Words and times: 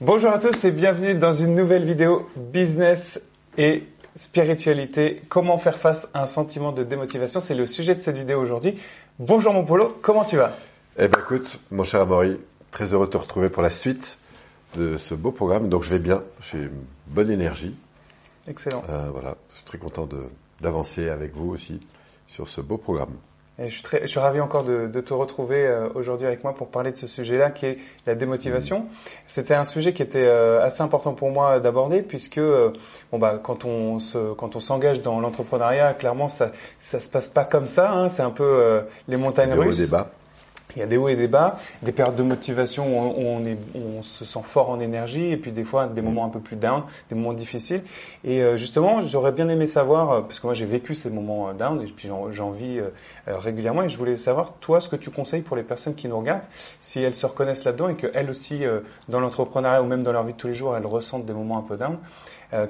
Bonjour 0.00 0.30
à 0.30 0.38
tous 0.38 0.64
et 0.64 0.70
bienvenue 0.70 1.16
dans 1.16 1.32
une 1.32 1.56
nouvelle 1.56 1.84
vidéo 1.84 2.28
business 2.36 3.20
et 3.56 3.82
spiritualité. 4.14 5.20
Comment 5.28 5.58
faire 5.58 5.76
face 5.76 6.08
à 6.14 6.22
un 6.22 6.26
sentiment 6.26 6.70
de 6.70 6.84
démotivation 6.84 7.40
C'est 7.40 7.56
le 7.56 7.66
sujet 7.66 7.96
de 7.96 8.00
cette 8.00 8.16
vidéo 8.16 8.40
aujourd'hui. 8.40 8.78
Bonjour 9.18 9.52
mon 9.52 9.64
Polo, 9.64 9.98
comment 10.00 10.24
tu 10.24 10.36
vas? 10.36 10.56
Eh 11.00 11.08
ben 11.08 11.18
écoute, 11.18 11.58
mon 11.72 11.82
cher 11.82 12.02
Amaury, 12.02 12.38
très 12.70 12.94
heureux 12.94 13.06
de 13.06 13.10
te 13.10 13.16
retrouver 13.16 13.48
pour 13.48 13.60
la 13.60 13.70
suite 13.70 14.18
de 14.76 14.98
ce 14.98 15.14
beau 15.14 15.32
programme. 15.32 15.68
Donc 15.68 15.82
je 15.82 15.90
vais 15.90 15.98
bien, 15.98 16.22
j'ai 16.42 16.58
une 16.58 16.84
bonne 17.08 17.32
énergie. 17.32 17.74
Excellent. 18.46 18.84
Euh, 18.88 19.08
voilà, 19.10 19.36
je 19.50 19.56
suis 19.56 19.64
très 19.64 19.78
content 19.78 20.08
d'avancer 20.60 21.08
avec 21.08 21.34
vous 21.34 21.50
aussi 21.50 21.80
sur 22.28 22.46
ce 22.46 22.60
beau 22.60 22.76
programme. 22.76 23.14
Et 23.60 23.68
je, 23.68 23.74
suis 23.74 23.82
très, 23.82 24.02
je 24.02 24.06
suis 24.06 24.20
ravi 24.20 24.40
encore 24.40 24.62
de, 24.62 24.86
de 24.86 25.00
te 25.00 25.12
retrouver 25.12 25.66
euh, 25.66 25.88
aujourd'hui 25.94 26.26
avec 26.26 26.44
moi 26.44 26.54
pour 26.54 26.68
parler 26.68 26.92
de 26.92 26.96
ce 26.96 27.08
sujet-là 27.08 27.50
qui 27.50 27.66
est 27.66 27.78
la 28.06 28.14
démotivation. 28.14 28.86
C'était 29.26 29.54
un 29.54 29.64
sujet 29.64 29.92
qui 29.92 30.02
était 30.02 30.24
euh, 30.24 30.62
assez 30.64 30.82
important 30.82 31.12
pour 31.12 31.30
moi 31.30 31.58
d'aborder 31.58 32.02
puisque 32.02 32.38
euh, 32.38 32.72
bon 33.10 33.18
bah 33.18 33.40
quand 33.42 33.64
on 33.64 33.98
se 33.98 34.32
quand 34.34 34.54
on 34.54 34.60
s'engage 34.60 35.00
dans 35.00 35.18
l'entrepreneuriat, 35.20 35.94
clairement 35.94 36.28
ça 36.28 36.52
ça 36.78 37.00
se 37.00 37.08
passe 37.08 37.28
pas 37.28 37.44
comme 37.44 37.66
ça. 37.66 37.90
Hein, 37.90 38.08
c'est 38.08 38.22
un 38.22 38.30
peu 38.30 38.44
euh, 38.44 38.82
les 39.08 39.16
montagnes 39.16 39.52
russes. 39.52 39.92
Il 40.76 40.80
y 40.80 40.82
a 40.82 40.86
des 40.86 40.96
hauts 40.96 41.08
et 41.08 41.16
des 41.16 41.28
bas, 41.28 41.56
des 41.82 41.92
périodes 41.92 42.16
de 42.16 42.22
motivation 42.22 42.86
où 42.86 43.22
on, 43.26 43.44
est, 43.46 43.56
on 43.74 44.02
se 44.02 44.24
sent 44.24 44.42
fort 44.44 44.70
en 44.70 44.80
énergie, 44.80 45.32
et 45.32 45.36
puis 45.36 45.50
des 45.50 45.64
fois 45.64 45.86
des 45.86 46.02
moments 46.02 46.26
un 46.26 46.28
peu 46.28 46.40
plus 46.40 46.56
down, 46.56 46.82
des 47.08 47.14
moments 47.14 47.32
difficiles. 47.32 47.82
Et 48.22 48.42
euh, 48.42 48.56
justement, 48.56 49.00
j'aurais 49.00 49.32
bien 49.32 49.48
aimé 49.48 49.66
savoir, 49.66 50.12
euh, 50.12 50.20
parce 50.20 50.40
que 50.40 50.46
moi 50.46 50.54
j'ai 50.54 50.66
vécu 50.66 50.94
ces 50.94 51.10
moments 51.10 51.48
euh, 51.48 51.52
down, 51.54 51.80
et 51.80 51.86
puis 51.86 52.08
j'en 52.30 52.50
vis 52.50 52.80
régulièrement, 53.26 53.82
et 53.82 53.88
je 53.88 53.96
voulais 53.96 54.16
savoir, 54.16 54.52
toi, 54.60 54.80
ce 54.80 54.88
que 54.88 54.96
tu 54.96 55.10
conseilles 55.10 55.42
pour 55.42 55.56
les 55.56 55.62
personnes 55.62 55.94
qui 55.94 56.06
nous 56.06 56.18
regardent, 56.18 56.44
si 56.80 57.02
elles 57.02 57.14
se 57.14 57.26
reconnaissent 57.26 57.64
là-dedans, 57.64 57.88
et 57.88 57.94
qu'elles 57.94 58.30
aussi, 58.30 58.62
dans 59.08 59.20
l'entrepreneuriat 59.20 59.82
ou 59.82 59.86
même 59.86 60.02
dans 60.02 60.12
leur 60.12 60.24
vie 60.24 60.32
de 60.32 60.38
tous 60.38 60.48
les 60.48 60.54
jours, 60.54 60.76
elles 60.76 60.86
ressentent 60.86 61.24
des 61.24 61.32
moments 61.32 61.58
un 61.58 61.62
peu 61.62 61.76
down. 61.76 61.98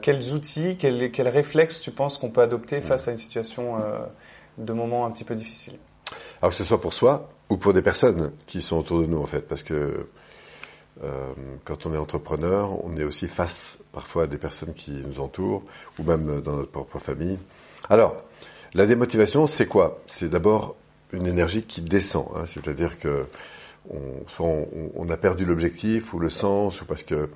Quels 0.03 0.33
outils, 0.33 0.77
quels, 0.77 1.11
quels 1.11 1.29
réflexes 1.29 1.81
tu 1.81 1.91
penses 1.91 2.19
qu'on 2.19 2.31
peut 2.31 2.43
adopter 2.43 2.81
face 2.81 3.09
à 3.09 3.13
une 3.13 3.19
situation 3.19 3.77
de 4.57 4.73
moments 4.73 5.07
un 5.07 5.11
petit 5.11 5.25
peu 5.25 5.35
difficiles? 5.35 5.79
Alors 6.41 6.51
que 6.51 6.57
ce 6.57 6.65
soit 6.65 6.81
pour 6.81 6.93
soi 6.93 7.29
ou 7.49 7.57
pour 7.57 7.73
des 7.73 7.83
personnes 7.83 8.33
qui 8.47 8.61
sont 8.61 8.79
autour 8.79 9.01
de 9.01 9.07
nous 9.07 9.19
en 9.19 9.27
fait, 9.27 9.41
parce 9.41 9.63
que 9.63 10.07
euh, 11.05 11.33
quand 11.65 11.87
on 11.87 11.95
est 11.95 11.99
entrepreneur, 11.99 12.85
on 12.85 12.97
est 12.97 13.05
aussi 13.05 13.29
face 13.29 13.79
parfois 13.93 14.25
à 14.25 14.27
des 14.27 14.39
personnes 14.39 14.75
qui 14.75 14.91
nous 14.91 15.21
entourent 15.21 15.63
ou 15.99 16.03
même 16.03 16.41
dans 16.41 16.57
notre 16.57 16.71
propre 16.71 16.99
famille. 16.99 17.39
Alors, 17.89 18.17
la 18.75 18.87
démotivation, 18.87 19.47
c'est 19.47 19.67
quoi? 19.67 20.03
C'est 20.07 20.29
d'abord 20.29 20.77
une 21.13 21.27
énergie 21.27 21.63
qui 21.63 21.81
descend, 21.81 22.29
hein, 22.35 22.45
c'est-à-dire 22.45 22.99
que 22.99 23.27
on, 23.91 24.27
soit 24.27 24.47
on, 24.47 24.69
on 24.95 25.09
a 25.09 25.17
perdu 25.17 25.45
l'objectif 25.45 26.13
ou 26.13 26.19
le 26.19 26.29
sens 26.29 26.83
ou 26.83 26.85
parce 26.85 27.03
que 27.03 27.31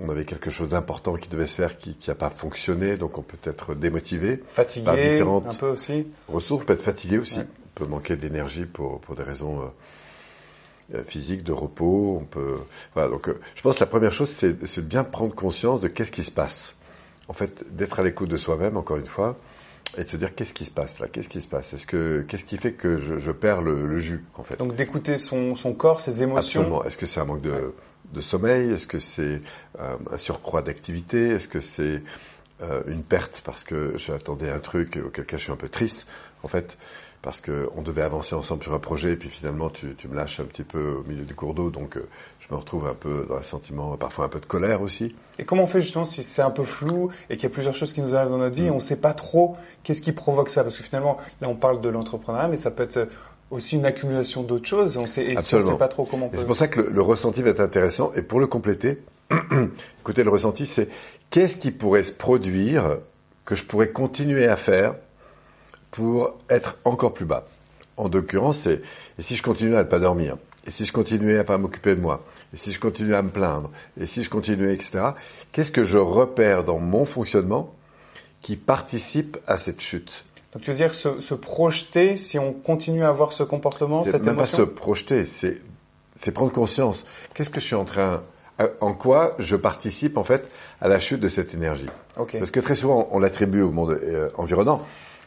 on 0.00 0.08
avait 0.08 0.24
quelque 0.24 0.50
chose 0.50 0.70
d'important 0.70 1.14
qui 1.16 1.28
devait 1.28 1.46
se 1.46 1.56
faire 1.56 1.76
qui 1.78 1.96
n'a 2.08 2.14
pas 2.14 2.30
fonctionné, 2.30 2.96
donc 2.96 3.18
on 3.18 3.22
peut 3.22 3.36
être 3.44 3.74
démotivé. 3.74 4.38
Par 4.38 4.64
Fatigué, 4.64 5.10
différentes- 5.12 5.46
un 5.46 5.54
peu 5.54 5.68
aussi 5.68 6.06
ressources, 6.28 6.62
on 6.62 6.66
peut 6.66 6.72
être 6.72 6.82
fatigué 6.82 7.18
aussi, 7.18 7.38
Ouais. 7.38 7.46
on 7.76 7.80
peut 7.80 7.86
manquer 7.86 8.16
d'énergie 8.16 8.64
pour, 8.64 9.00
pour 9.00 9.14
des 9.14 9.22
raisons 9.22 9.60
euh, 9.60 10.96
euh, 10.98 11.02
physiques, 11.06 11.44
de 11.44 11.52
repos, 11.52 12.18
on 12.20 12.24
peut... 12.24 12.56
Voilà, 12.94 13.08
donc 13.10 13.28
euh, 13.28 13.38
je 13.54 13.62
pense 13.62 13.76
que 13.76 13.80
la 13.80 13.86
première 13.86 14.12
chose, 14.12 14.30
c'est 14.30 14.66
c'est 14.66 14.80
de 14.80 14.86
bien 14.86 15.04
prendre 15.04 15.34
conscience 15.34 15.80
de 15.80 15.88
qu'est-ce 15.88 16.10
qui 16.10 16.24
se 16.24 16.30
passe. 16.32 16.76
En 17.28 17.32
fait, 17.32 17.64
d'être 17.76 18.00
à 18.00 18.02
l'écoute 18.02 18.28
de 18.28 18.36
soi-même, 18.36 18.76
encore 18.76 18.96
une 18.96 19.06
fois, 19.06 19.36
et 19.98 20.04
de 20.04 20.08
se 20.08 20.16
dire 20.16 20.34
qu'est-ce 20.34 20.54
qui 20.54 20.64
se 20.64 20.70
passe 20.70 20.98
là, 21.00 21.08
qu'est-ce 21.08 21.28
qui 21.28 21.40
se 21.40 21.48
passe, 21.48 21.72
est-ce 21.72 21.86
que 21.86 22.22
qu'est-ce 22.28 22.44
qui 22.44 22.56
fait 22.56 22.72
que 22.72 22.98
je, 22.98 23.18
je 23.18 23.32
perds 23.32 23.62
le, 23.62 23.86
le 23.86 23.98
jus, 23.98 24.24
en 24.36 24.42
fait? 24.44 24.56
Donc 24.56 24.76
d'écouter 24.76 25.18
son, 25.18 25.56
son 25.56 25.72
corps, 25.74 26.00
ses 26.00 26.22
émotions? 26.22 26.60
Absolument. 26.60 26.84
Est-ce 26.84 26.96
que 26.96 27.06
c'est 27.06 27.20
un 27.20 27.24
manque 27.24 27.42
de, 27.42 27.74
de 28.12 28.20
sommeil? 28.20 28.70
Est-ce 28.70 28.86
que 28.86 28.98
c'est 28.98 29.38
euh, 29.80 29.96
un 30.12 30.18
surcroît 30.18 30.62
d'activité? 30.62 31.30
Est-ce 31.30 31.48
que 31.48 31.60
c'est 31.60 32.02
euh, 32.62 32.82
une 32.86 33.02
perte 33.02 33.42
parce 33.44 33.64
que 33.64 33.94
j'attendais 33.96 34.50
un 34.50 34.58
truc 34.58 34.98
auquel 35.04 35.24
cas 35.24 35.36
je 35.36 35.44
suis 35.44 35.52
un 35.52 35.56
peu 35.56 35.68
triste 35.68 36.06
en 36.42 36.48
fait 36.48 36.76
parce 37.22 37.40
que 37.40 37.68
on 37.76 37.82
devait 37.82 38.02
avancer 38.02 38.34
ensemble 38.34 38.62
sur 38.62 38.72
un 38.72 38.78
projet 38.78 39.12
et 39.12 39.16
puis 39.16 39.28
finalement 39.28 39.68
tu, 39.70 39.94
tu 39.96 40.08
me 40.08 40.16
lâches 40.16 40.40
un 40.40 40.44
petit 40.44 40.62
peu 40.62 40.96
au 41.00 41.04
milieu 41.08 41.24
du 41.24 41.34
cours 41.34 41.54
d'eau 41.54 41.70
donc 41.70 41.96
euh, 41.96 42.08
je 42.38 42.54
me 42.54 42.58
retrouve 42.58 42.86
un 42.86 42.94
peu 42.94 43.26
dans 43.28 43.36
un 43.36 43.42
sentiment 43.42 43.96
parfois 43.96 44.24
un 44.24 44.28
peu 44.28 44.40
de 44.40 44.46
colère 44.46 44.82
aussi. 44.82 45.14
Et 45.38 45.44
comment 45.44 45.64
on 45.64 45.66
fait 45.66 45.80
justement 45.80 46.04
si 46.04 46.22
c'est 46.22 46.42
un 46.42 46.50
peu 46.50 46.64
flou 46.64 47.10
et 47.28 47.36
qu'il 47.36 47.44
y 47.44 47.46
a 47.46 47.54
plusieurs 47.54 47.74
choses 47.74 47.92
qui 47.92 48.00
nous 48.00 48.16
arrivent 48.16 48.30
dans 48.30 48.38
notre 48.38 48.56
vie 48.56 48.66
et 48.66 48.70
on 48.70 48.76
ne 48.76 48.80
sait 48.80 48.96
pas 48.96 49.14
trop 49.14 49.56
qu'est-ce 49.82 50.00
qui 50.00 50.12
provoque 50.12 50.50
ça? 50.50 50.62
Parce 50.62 50.76
que 50.76 50.82
finalement, 50.82 51.18
là 51.40 51.48
on 51.48 51.54
parle 51.54 51.80
de 51.80 51.88
l'entrepreneuriat, 51.88 52.48
mais 52.48 52.56
ça 52.56 52.70
peut 52.70 52.84
être 52.84 53.08
aussi 53.50 53.76
une 53.76 53.86
accumulation 53.86 54.42
d'autres 54.42 54.66
choses. 54.66 54.96
On 54.96 55.06
sait, 55.06 55.24
et 55.24 55.36
si 55.40 55.54
on 55.54 55.58
ne 55.58 55.62
sait 55.62 55.78
pas 55.78 55.88
trop 55.88 56.04
comment 56.04 56.26
on 56.26 56.28
peut... 56.28 56.38
c'est 56.38 56.46
pour 56.46 56.56
ça 56.56 56.68
que 56.68 56.80
le, 56.80 56.90
le 56.90 57.02
ressenti 57.02 57.42
va 57.42 57.50
être 57.50 57.60
intéressant. 57.60 58.12
Et 58.14 58.22
pour 58.22 58.40
le 58.40 58.46
compléter, 58.46 59.02
écoutez, 60.00 60.24
le 60.24 60.30
ressenti, 60.30 60.66
c'est 60.66 60.88
qu'est-ce 61.30 61.56
qui 61.56 61.70
pourrait 61.70 62.04
se 62.04 62.12
produire 62.12 62.98
que 63.44 63.54
je 63.54 63.64
pourrais 63.64 63.88
continuer 63.88 64.46
à 64.46 64.56
faire 64.56 64.94
pour 65.90 66.36
être 66.48 66.76
encore 66.84 67.14
plus 67.14 67.24
bas? 67.24 67.46
En 67.96 68.08
l'occurrence, 68.08 68.58
c'est 68.60 68.82
et 69.18 69.22
si 69.22 69.36
je 69.36 69.42
continuais 69.42 69.76
à 69.76 69.84
ne 69.84 69.88
pas 69.88 69.98
dormir, 69.98 70.36
et 70.66 70.70
si 70.70 70.84
je 70.84 70.92
continuais 70.92 71.38
à 71.38 71.44
pas 71.44 71.58
m'occuper 71.58 71.94
de 71.94 72.00
moi, 72.00 72.24
et 72.52 72.56
si 72.56 72.72
je 72.72 72.80
continuais 72.80 73.16
à 73.16 73.22
me 73.22 73.30
plaindre, 73.30 73.70
et 74.00 74.06
si 74.06 74.22
je 74.22 74.30
continuais, 74.30 74.74
etc. 74.74 75.10
Qu'est-ce 75.52 75.72
que 75.72 75.84
je 75.84 75.98
repère 75.98 76.64
dans 76.64 76.78
mon 76.78 77.04
fonctionnement 77.04 77.74
qui 78.42 78.56
participe 78.56 79.38
à 79.46 79.58
cette 79.58 79.80
chute? 79.80 80.24
Donc 80.52 80.62
tu 80.62 80.70
veux 80.70 80.76
dire 80.76 80.94
se, 80.94 81.20
se 81.20 81.34
projeter 81.34 82.16
si 82.16 82.38
on 82.38 82.52
continue 82.52 83.04
à 83.04 83.08
avoir 83.08 83.32
ce 83.32 83.42
comportement, 83.42 84.04
cette 84.04 84.24
même 84.24 84.34
pas 84.34 84.42
émotion? 84.42 84.58
se 84.58 84.62
projeter, 84.62 85.24
c'est 85.24 85.60
c'est 86.16 86.32
prendre 86.32 86.52
conscience. 86.52 87.06
Qu'est-ce 87.32 87.48
que 87.48 87.60
je 87.60 87.66
suis 87.66 87.74
en 87.76 87.84
train, 87.84 88.22
en 88.80 88.94
quoi 88.94 89.34
je 89.38 89.56
participe 89.56 90.16
en 90.16 90.24
fait 90.24 90.48
à 90.80 90.88
la 90.88 90.98
chute 90.98 91.20
de 91.20 91.28
cette 91.28 91.54
énergie. 91.54 91.88
Parce 92.14 92.50
que 92.50 92.60
très 92.60 92.74
souvent 92.74 93.08
on 93.12 93.18
l'attribue 93.18 93.62
au 93.62 93.70
monde 93.70 93.98
euh, 94.02 94.28
environnant, 94.36 94.84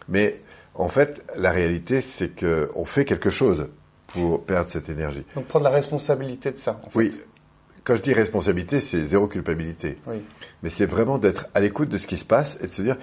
mais 0.07 0.39
en 0.75 0.89
fait 0.89 1.23
la 1.35 1.51
réalité 1.51 2.01
c'est 2.01 2.29
que 2.29 2.69
on 2.75 2.85
fait 2.85 3.05
quelque 3.05 3.29
chose 3.29 3.67
pour 4.07 4.43
perdre 4.43 4.69
cette 4.69 4.89
énergie. 4.89 5.25
Donc 5.35 5.45
prendre 5.45 5.65
la 5.65 5.71
responsabilité 5.71 6.51
de 6.51 6.57
ça. 6.57 6.79
En 6.85 6.89
fait. 6.89 6.97
Oui, 6.99 7.19
quand 7.83 7.95
je 7.95 8.01
dis 8.01 8.13
responsabilité, 8.13 8.79
c'est 8.79 9.01
zéro 9.01 9.27
culpabilité, 9.27 9.97
Oui. 10.07 10.21
mais 10.61 10.69
c'est 10.69 10.85
vraiment 10.85 11.17
d'être 11.17 11.47
à 11.53 11.59
l'écoute 11.59 11.89
de 11.89 11.97
ce 11.97 12.07
qui 12.07 12.17
se 12.17 12.25
passe 12.25 12.57
et 12.61 12.67
de 12.67 12.71
se 12.71 12.81
dire 12.81 12.95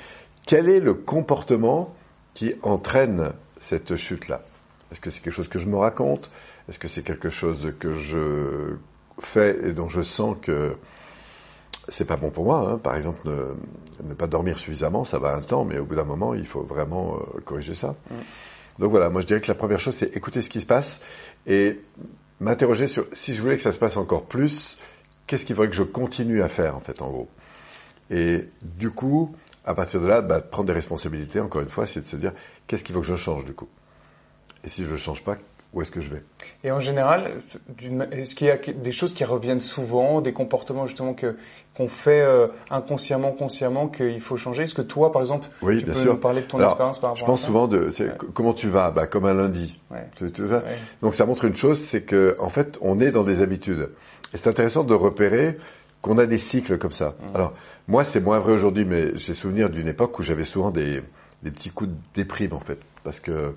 quel 0.47 0.69
est 0.69 0.81
le 0.81 0.95
comportement 0.95 1.95
qui 2.33 2.55
entraîne 2.63 3.33
cette 3.59 3.97
chute-là? 3.97 4.43
Est-ce 4.91 5.01
que 5.01 5.11
c'est 5.11 5.21
quelque 5.21 5.35
chose 5.35 5.49
que 5.49 5.59
je 5.59 5.67
me 5.67 5.77
raconte? 5.77 6.31
Est-ce 6.69 6.79
que 6.79 6.89
c'est 6.89 7.03
quelque 7.03 7.29
chose 7.29 7.75
que 7.79 7.93
je 7.93 8.77
fais 9.27 9.57
et 9.69 9.73
dont 9.73 9.89
je 9.89 10.03
sens 10.03 10.37
que 10.41 10.77
c'est 11.89 12.05
pas 12.05 12.17
bon 12.17 12.31
pour 12.31 12.45
moi 12.45 12.71
hein. 12.71 12.79
Par 12.79 12.97
exemple, 12.97 13.21
ne, 13.25 14.09
ne 14.09 14.15
pas 14.15 14.27
dormir 14.27 14.59
suffisamment, 14.59 15.05
ça 15.05 15.19
va 15.19 15.35
un 15.35 15.43
temps, 15.43 15.65
mais 15.65 15.79
au 15.79 15.85
bout 15.85 15.95
d'un 15.95 16.05
moment, 16.05 16.35
il 16.35 16.47
faut 16.47 16.63
vraiment 16.63 17.17
euh, 17.17 17.41
corriger 17.41 17.75
ça. 17.75 17.95
Donc 18.79 18.91
voilà, 18.91 19.11
moi 19.11 19.21
je 19.21 19.27
dirais 19.27 19.41
que 19.41 19.49
la 19.49 19.55
première 19.55 19.79
chose, 19.79 19.95
c'est 19.95 20.17
écouter 20.17 20.43
ce 20.43 20.49
qui 20.49 20.61
se 20.61 20.67
passe 20.67 21.01
et 21.47 21.81
m'interroger 22.41 22.87
sur 22.87 23.07
si 23.13 23.35
je 23.35 23.43
voulais 23.43 23.57
que 23.57 23.63
ça 23.63 23.73
se 23.73 23.79
passe 23.79 23.97
encore 23.97 24.25
plus, 24.25 24.79
qu'est-ce 25.27 25.45
qu'il 25.45 25.55
faudrait 25.55 25.71
que 25.71 25.77
je 25.77 25.83
continue 25.83 26.43
à 26.43 26.49
faire 26.49 26.77
en 26.77 26.81
fait, 26.81 27.03
en 27.03 27.11
gros. 27.11 27.29
Et 28.11 28.49
du 28.63 28.91
coup, 28.91 29.35
à 29.65 29.75
partir 29.75 30.01
de 30.01 30.07
là, 30.07 30.23
bah, 30.23 30.41
prendre 30.41 30.67
des 30.67 30.73
responsabilités, 30.73 31.41
encore 31.41 31.61
une 31.61 31.69
fois, 31.69 31.87
c'est 31.87 32.01
de 32.01 32.09
se 32.09 32.17
dire 32.17 32.33
qu'est-ce 32.67 32.83
qu'il 32.83 32.95
faut 32.95 33.03
que 33.03 33.07
je 33.07 33.15
change 33.15 33.45
du 33.45 33.53
coup? 33.53 33.69
Et 34.65 34.69
si 34.69 34.85
je 34.85 34.91
ne 34.91 34.97
change 34.97 35.23
pas, 35.23 35.37
où 35.73 35.83
est-ce 35.83 35.91
que 35.91 36.01
je 36.01 36.11
vais? 36.11 36.23
Et 36.65 36.73
en 36.73 36.81
général, 36.81 37.31
est-ce 38.13 38.35
qu'il 38.35 38.49
y 38.49 38.51
a 38.51 38.57
des 38.57 38.93
choses 38.93 39.15
qui 39.15 39.25
reviennent 39.25 39.61
souvent, 39.61 40.21
des 40.21 40.33
comportements 40.33 40.87
justement 40.87 41.15
que 41.15 41.37
qu'on 41.77 41.87
fait 41.87 42.21
euh, 42.21 42.49
inconsciemment, 42.71 43.31
consciemment, 43.31 43.87
qu'il 43.87 44.21
faut 44.21 44.37
changer 44.37 44.65
Est-ce 44.65 44.75
que 44.75 44.83
toi, 44.83 45.13
par 45.13 45.23
exemple, 45.23 45.47
Oui, 45.63 45.79
tu 45.79 45.85
bien 45.85 45.95
peux 45.95 46.01
sûr. 46.01 46.13
nous 46.15 46.19
parler 46.19 46.43
de 46.43 46.47
ton 46.47 46.59
Alors, 46.59 46.71
expérience 46.73 46.99
par 46.99 47.11
rapport 47.11 47.17
Je 47.19 47.25
pense 47.25 47.39
à 47.39 47.43
ça? 47.43 47.47
souvent 47.47 47.69
de 47.69 47.79
Ouais. 48.01 48.13
comment 48.35 48.53
tu 48.53 48.69
vas, 48.69 48.91
bah, 48.91 49.07
comme 49.07 49.27
un 49.27 49.35
lundi. 49.35 49.79
Ouais. 49.91 50.07
Ça 50.19 50.25
Ouais. 50.45 50.63
Donc 51.03 51.15
ça 51.15 51.25
montre 51.27 51.45
une 51.45 51.55
chose, 51.55 51.79
c'est 51.79 52.03
que 52.03 52.35
en 52.41 52.49
fait, 52.49 52.77
on 52.81 52.99
est 53.01 53.13
dans 53.13 53.23
des 53.25 53.41
habitudes. 53.43 53.91
Et 54.35 54.37
c'est 54.37 54.49
intéressant 54.49 54.83
de 54.85 54.95
repérer 54.95 55.57
qu'on 56.03 56.19
a 56.19 56.27
des 56.27 56.39
cycles 56.39 56.79
comme 56.79 56.91
ça. 56.91 57.15
Mmh. 57.21 57.37
Alors 57.37 57.55
moi, 57.87 58.03
c'est 58.05 58.21
moins 58.21 58.41
vrai 58.41 58.53
aujourd'hui, 58.53 58.85
mais 58.85 59.15
j'ai 59.17 59.35
souvenir 59.35 59.71
d'une 59.71 59.87
époque 59.87 60.19
où 60.19 60.23
j'avais 60.23 60.45
souvent 60.45 60.71
des, 60.73 61.03
des 61.45 61.51
petits 61.53 61.71
coups 61.71 61.91
de 61.91 61.97
déprime 62.15 62.53
en 62.55 62.61
fait, 62.61 62.79
parce 63.05 63.21
que 63.21 63.55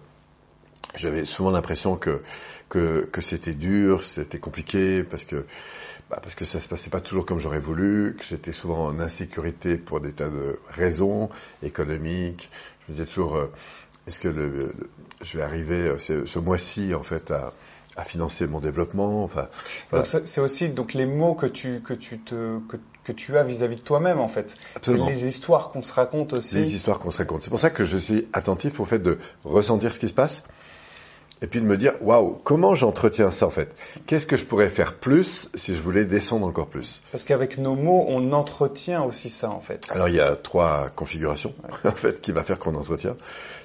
j'avais 0.95 1.25
souvent 1.25 1.51
l'impression 1.51 1.95
que 1.97 2.21
que, 2.69 3.07
que 3.11 3.21
c'était 3.21 3.53
dur, 3.53 4.03
c'était 4.03 4.39
compliqué, 4.39 5.03
parce 5.03 5.23
que 5.25 5.45
bah, 6.09 6.19
parce 6.23 6.33
que 6.35 6.43
ça 6.45 6.59
se 6.59 6.67
passait 6.67 6.89
pas 6.89 7.01
toujours 7.01 7.25
comme 7.25 7.39
j'aurais 7.39 7.59
voulu, 7.59 8.15
que 8.17 8.23
j'étais 8.25 8.51
souvent 8.51 8.85
en 8.87 8.99
insécurité 8.99 9.77
pour 9.77 9.99
des 9.99 10.11
tas 10.11 10.29
de 10.29 10.57
raisons 10.71 11.29
économiques. 11.61 12.49
Je 12.87 12.91
me 12.91 12.97
disais 12.97 13.07
toujours, 13.07 13.35
euh, 13.35 13.51
est-ce 14.07 14.19
que 14.19 14.27
le, 14.27 14.47
le- 14.49 14.73
je 15.21 15.37
vais 15.37 15.43
arriver 15.43 15.75
euh, 15.87 15.97
ce, 15.97 16.25
ce 16.25 16.39
mois-ci 16.39 16.93
en 16.93 17.03
fait 17.03 17.31
à, 17.31 17.53
à 17.95 18.03
financer 18.03 18.47
mon 18.47 18.59
développement 18.59 19.23
Enfin, 19.23 19.47
voilà. 19.91 20.05
Donc 20.05 20.21
c'est 20.25 20.41
aussi 20.41 20.69
donc 20.69 20.93
les 20.93 21.05
mots 21.05 21.35
que 21.35 21.45
tu 21.45 21.79
que 21.81 21.93
tu 21.93 22.19
te 22.19 22.59
que, 22.67 22.77
que 23.03 23.11
tu 23.11 23.37
as 23.37 23.43
vis-à-vis 23.43 23.77
de 23.77 23.81
toi-même 23.81 24.19
en 24.19 24.27
fait. 24.27 24.51
C'est 24.51 24.77
Absolument. 24.77 25.07
les 25.07 25.25
histoires 25.27 25.71
qu'on 25.71 25.81
se 25.83 25.93
raconte 25.93 26.33
aussi. 26.33 26.55
les 26.55 26.75
histoires 26.75 26.99
qu'on 26.99 27.11
se 27.11 27.19
raconte. 27.19 27.43
C'est 27.43 27.49
pour 27.49 27.59
ça 27.59 27.69
que 27.69 27.83
je 27.85 27.97
suis 27.97 28.27
attentif 28.33 28.79
au 28.79 28.85
fait 28.85 28.99
de 28.99 29.17
ressentir 29.45 29.93
ce 29.93 29.99
qui 29.99 30.07
se 30.09 30.13
passe 30.13 30.43
et 31.43 31.47
puis 31.47 31.59
de 31.59 31.65
me 31.65 31.75
dire, 31.75 31.91
waouh, 32.01 32.39
comment 32.45 32.73
j'entretiens 32.73 33.29
ça 33.29 33.45
en 33.45 33.49
fait? 33.49 33.75
Qu'est-ce 34.07 34.25
que 34.25 34.37
je 34.37 34.45
pourrais 34.45 34.69
faire 34.69 34.95
plus 34.95 35.49
si 35.53 35.75
je 35.75 35.81
voulais 35.81 36.05
descendre 36.05 36.47
encore 36.47 36.67
plus? 36.67 37.01
Parce 37.11 37.25
qu'avec 37.25 37.57
nos 37.57 37.75
mots, 37.75 38.05
on 38.07 38.31
entretient 38.31 39.03
aussi 39.03 39.29
ça 39.29 39.49
en 39.49 39.59
fait. 39.59 39.89
Alors 39.91 40.07
il 40.07 40.15
y 40.15 40.21
a 40.21 40.37
trois 40.37 40.89
configurations 40.89 41.53
en 41.83 41.91
fait 41.91 42.21
qui 42.21 42.31
va 42.31 42.45
faire 42.45 42.59
qu'on 42.59 42.75
entretient. 42.75 43.17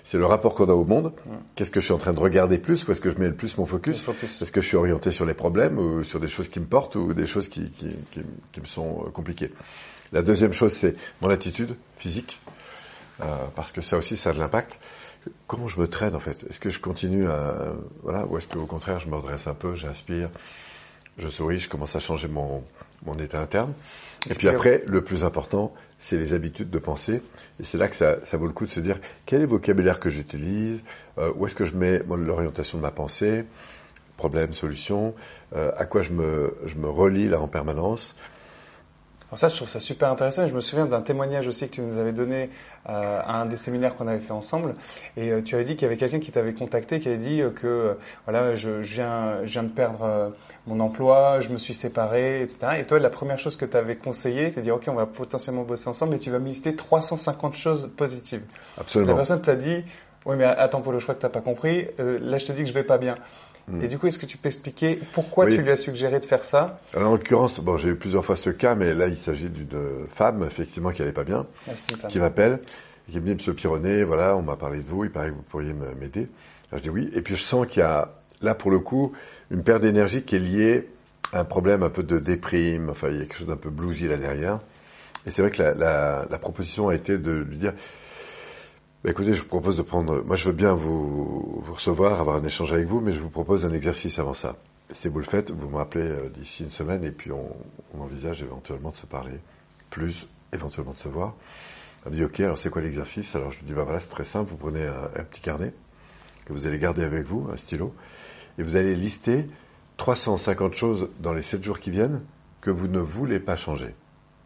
C'est 0.03 0.19
le 0.19 0.27
rapport 0.27 0.57
qu'on 0.57 0.69
a 0.69 0.73
au 0.73 0.85
monde. 0.85 1.13
Qu'est-ce 1.55 1.71
que 1.71 1.79
je 1.79 1.85
suis 1.85 1.95
en 1.95 1.99
train 1.99 2.13
de 2.13 2.19
regarder 2.19 2.59
plus? 2.59 2.87
Où 2.87 2.91
est-ce 2.91 3.01
que 3.01 3.11
je 3.11 3.19
mets 3.19 3.29
le 3.29 3.35
plus 3.35 3.57
mon 3.59 3.67
focus, 3.67 4.01
focus. 4.01 4.43
Est-ce 4.43 4.51
que 4.51 4.61
je 4.61 4.67
suis 4.67 4.77
orienté 4.77 5.13
sur 5.13 5.25
les 5.25 5.35
problèmes 5.35 5.79
ou 5.79 6.03
sur 6.03 6.19
des 6.19 6.29
choses 6.29 6.49
qui 6.49 6.59
me 6.59 6.67
portent 6.67 6.97
ou 6.97 7.15
des 7.15 7.27
choses 7.27 7.47
qui, 7.47 7.71
qui, 7.71 7.91
qui, 8.11 8.23
qui 8.51 8.61
me 8.61 8.67
sont 8.67 9.05
euh, 9.07 9.11
compliquées? 9.11 9.53
La 10.13 10.23
deuxième 10.23 10.53
chose, 10.53 10.73
c'est 10.73 10.97
mon 11.21 11.29
attitude 11.29 11.77
physique. 11.99 12.41
Euh, 13.21 13.25
parce 13.57 13.73
que 13.73 13.81
ça 13.81 13.97
aussi, 13.97 14.17
ça 14.17 14.31
a 14.31 14.33
de 14.33 14.39
l'impact 14.39 14.79
comment 15.47 15.69
je 15.69 15.81
me 15.81 15.89
traîne 15.89 16.15
en 16.15 16.21
fait? 16.21 16.45
Est-ce 16.49 16.61
que 16.61 16.71
je 16.71 16.81
continue 16.81 17.29
à 17.29 17.73
voilà 18.03 18.27
ou 18.27 18.39
est-ce 18.39 18.49
qu'au 18.49 18.67
contraire 18.67 19.01
je 19.01 19.09
me 19.09 19.17
redresse 19.17 19.47
un 19.47 19.55
peu, 19.55 19.75
j'inspire, 19.75 20.31
je 21.19 21.29
souris, 21.29 21.59
je 21.59 21.69
commence 21.69 21.97
à 21.97 22.01
changer 22.01 22.29
mon 22.29 22.65
mon 23.05 23.15
état 23.15 23.41
interne? 23.41 23.73
Et 24.29 24.35
puis 24.35 24.49
après, 24.49 24.83
le 24.87 25.03
plus 25.03 25.23
important, 25.23 25.73
c'est 26.01 26.17
les 26.17 26.33
habitudes 26.33 26.71
de 26.71 26.79
pensée. 26.79 27.23
Et 27.61 27.65
c'est 27.65 27.79
là 27.79 27.87
que 27.87 27.95
ça, 27.95 28.17
ça 28.25 28.37
vaut 28.37 28.47
le 28.47 28.53
coup 28.53 28.67
de 28.67 28.71
se 28.73 28.81
dire 28.81 28.99
quel 29.25 29.39
est 29.39 29.43
le 29.43 29.49
vocabulaire 29.49 30.01
que 30.01 30.09
j'utilise, 30.09 30.83
euh, 31.19 31.33
où 31.37 31.47
est-ce 31.47 31.55
que 31.55 31.65
je 31.65 31.77
mets 31.77 32.01
l'orientation 32.01 32.79
de 32.79 32.83
ma 32.83 32.91
pensée, 32.91 33.45
problème, 34.17 34.53
solution, 34.53 35.15
euh, 35.55 35.71
à 35.79 35.85
quoi 35.85 36.03
je 36.03 36.11
me, 36.11 36.57
je 36.67 36.75
me 36.75 36.89
relie 36.89 37.29
là 37.29 37.41
en 37.41 37.47
permanence? 37.47 38.17
Alors 39.31 39.39
ça, 39.39 39.49
je 39.49 39.57
trouve 39.57 39.69
ça 39.69 39.79
super 39.79 40.11
intéressant. 40.11 40.45
Et 40.45 40.49
je 40.49 40.55
me 40.55 40.61
souviens 40.61 40.87
d'un 40.87 41.03
témoignage 41.03 41.47
aussi 41.47 41.69
que 41.69 41.75
tu 41.75 41.81
nous 41.83 41.99
avais 41.99 42.13
donné 42.13 42.49
euh, 42.89 43.21
à 43.23 43.43
un 43.43 43.47
des 43.47 43.59
séminaires 43.59 43.95
qu'on 43.95 44.09
avait 44.09 44.21
fait 44.21 44.33
ensemble. 44.33 44.75
Et 45.19 45.31
euh, 45.31 45.43
tu 45.43 45.55
avais 45.55 45.65
dit 45.65 45.75
qu'il 45.75 45.83
y 45.83 45.85
avait 45.85 45.99
quelqu'un 45.99 46.19
qui 46.19 46.33
t'avait 46.33 46.55
contacté, 46.55 46.99
qui 46.99 47.09
avait 47.09 47.19
dit 47.19 47.43
euh, 47.43 47.51
que 47.51 47.99
voilà, 48.25 48.55
je, 48.55 48.81
je, 48.81 48.95
viens, 48.95 49.45
je 49.45 49.51
viens 49.51 49.65
de 49.65 49.69
perdre 49.69 50.33
mon 50.67 50.81
emploi, 50.81 51.41
je 51.41 51.51
me 51.51 51.59
suis 51.59 51.75
séparé, 51.75 52.43
etc. 52.43 52.79
Et 52.79 52.85
toi, 52.85 52.99
la 52.99 53.11
première 53.11 53.39
chose 53.39 53.57
que 53.57 53.67
tu 53.67 53.77
avais 53.77 53.97
conseillé, 53.97 54.51
c'est 54.51 54.61
de 54.61 54.65
dire 54.65 54.77
ok, 54.77 54.85
on 54.89 54.95
va 54.95 55.07
potentiellement 55.07 55.63
bosser 55.63 55.89
ensemble, 55.89 56.15
et 56.15 56.19
tu 56.19 56.31
vas 56.31 56.39
me 56.39 56.47
lister 56.47 56.75
350 56.75 57.55
choses 57.55 57.91
positives. 57.97 58.43
Absolument. 58.79 59.11
La 59.11 59.17
personne 59.17 59.43
t'a 59.43 59.57
dit 59.57 59.85
oui, 60.25 60.37
mais 60.37 60.45
attends, 60.45 60.81
Paulo, 60.81 60.99
je 60.99 61.05
crois 61.05 61.15
que 61.15 61.21
t'as 61.21 61.29
pas 61.29 61.41
compris. 61.41 61.87
là, 61.99 62.39
je 62.39 62.47
te 62.47 62.53
dis 62.53 62.63
que 62.63 62.69
je 62.69 62.75
vais 62.75 62.83
pas 62.83 62.99
bien. 62.99 63.17
Et 63.83 63.89
du 63.89 63.99
coup, 63.99 64.07
est-ce 64.07 64.19
que 64.19 64.27
tu 64.27 64.37
peux 64.39 64.47
expliquer 64.49 64.99
pourquoi 65.13 65.45
Oui. 65.45 65.55
tu 65.55 65.63
lui 65.63 65.71
as 65.71 65.77
suggéré 65.77 66.19
de 66.21 66.25
faire 66.25 66.43
ça? 66.45 66.79
Alors, 66.95 67.11
en 67.11 67.13
l'occurrence, 67.13 67.61
bon, 67.61 67.77
j'ai 67.77 67.91
eu 67.91 67.95
plusieurs 67.97 68.25
fois 68.25 68.37
ce 68.37 68.51
cas, 68.51 68.75
mais 68.75 68.95
là, 68.95 69.07
il 69.09 69.17
s'agit 69.17 69.51
d'une 69.51 70.07
femme, 70.15 70.43
effectivement, 70.47 70.91
qui 70.91 71.03
allait 71.03 71.13
pas 71.13 71.25
bien, 71.25 71.47
Ah, 71.69 71.73
qui 72.09 72.19
m'appelle, 72.19 72.61
qui 73.11 73.21
me 73.21 73.27
dit, 73.27 73.35
Monsieur 73.35 73.55
Pironnet, 73.55 74.05
voilà, 74.05 74.37
on 74.37 74.43
m'a 74.43 74.57
parlé 74.57 74.79
de 74.79 74.89
vous, 74.89 75.05
il 75.05 75.11
paraît 75.11 75.31
que 75.31 75.35
vous 75.35 75.43
pourriez 75.43 75.75
m'aider. 76.01 76.29
Je 76.73 76.79
dis 76.79 76.91
oui, 76.91 77.11
et 77.15 77.21
puis 77.23 77.37
je 77.37 77.43
sens 77.43 77.67
qu'il 77.67 77.81
y 77.81 77.83
a, 77.85 78.15
là, 78.43 78.55
pour 78.55 78.71
le 78.71 78.79
coup, 78.79 79.13
une 79.51 79.63
perte 79.63 79.83
d'énergie 79.83 80.23
qui 80.23 80.37
est 80.37 80.41
liée 80.41 80.89
à 81.33 81.41
un 81.41 81.45
problème 81.45 81.83
un 81.83 81.91
peu 81.91 82.03
de 82.03 82.19
déprime, 82.19 82.89
enfin, 82.91 83.09
il 83.11 83.17
y 83.17 83.19
a 83.19 83.23
quelque 83.23 83.37
chose 83.39 83.47
d'un 83.49 83.57
peu 83.57 83.71
bluesy 83.71 84.07
là 84.09 84.17
derrière. 84.17 84.61
Et 85.27 85.31
c'est 85.31 85.43
vrai 85.43 85.51
que 85.51 85.63
la, 85.63 85.75
la, 85.75 86.27
la 86.31 86.39
proposition 86.39 86.89
a 86.89 86.95
été 86.95 87.19
de 87.19 87.33
lui 87.33 87.57
dire, 87.57 87.73
bah, 89.05 89.11
écoutez, 89.11 89.33
je 89.33 89.43
vous 89.43 89.49
propose 89.49 89.77
de 89.77 89.83
prendre, 89.83 90.25
moi 90.25 90.35
je 90.35 90.45
veux 90.45 90.53
bien 90.53 90.75
vous, 90.75 91.61
vous 91.63 91.75
recevoir, 91.75 92.21
avoir 92.21 92.37
un 92.37 92.45
échange 92.45 92.73
avec 92.73 92.87
vous, 92.87 93.01
mais 93.01 93.13
je 93.13 93.21
vous 93.21 93.31
propose 93.31 93.65
un 93.65 93.73
exercice 93.73 94.19
avant 94.19 94.35
ça. 94.35 94.57
Si 94.91 95.07
vous 95.09 95.19
le 95.19 95.25
faites, 95.25 95.51
vous 95.51 95.69
me 95.69 95.77
rappelez 95.77 96.07
euh, 96.07 96.29
d'ici 96.29 96.65
une 96.65 96.71
semaine 96.71 97.05
et 97.05 97.13
puis 97.13 97.31
on, 97.31 97.57
on 97.95 98.01
envisage 98.01 98.43
éventuellement 98.43 98.91
de 98.91 98.97
se 98.97 99.07
parler 99.07 99.39
plus, 99.91 100.27
éventuellement 100.53 100.95
de 100.95 100.99
se 100.99 101.09
voir. 101.09 101.37
Me 102.07 102.11
dit 102.11 102.25
ok, 102.25 102.41
alors 102.41 102.59
c'est 102.59 102.71
quoi 102.71 102.83
l'exercice? 102.83 103.37
Alors 103.37 103.51
je 103.51 103.61
lui 103.61 103.67
dis 103.67 103.73
bah 103.73 103.85
voilà, 103.85 104.01
c'est 104.01 104.09
très 104.09 104.25
simple, 104.25 104.51
vous 104.51 104.57
prenez 104.57 104.85
un, 104.85 105.05
un 105.15 105.25
petit 105.25 105.43
carnet 105.43 105.73
que 106.45 106.53
vous 106.53 106.67
allez 106.67 106.79
garder 106.79 107.05
avec 107.05 107.25
vous, 107.25 107.47
un 107.53 107.57
stylo, 107.57 107.95
et 108.59 108.63
vous 108.63 108.75
allez 108.75 108.97
lister 108.97 109.47
350 109.99 110.73
choses 110.75 111.09
dans 111.21 111.35
les 111.35 111.43
7 111.43 111.63
jours 111.63 111.79
qui 111.79 111.91
viennent 111.91 112.23
que 112.61 112.71
vous 112.71 112.89
ne 112.89 112.99
voulez 113.01 113.39
pas 113.39 113.55
changer. 113.55 113.95